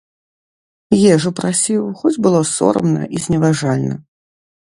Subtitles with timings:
[1.13, 3.95] Ежу прасіў, хоць было сорамна і зневажальна.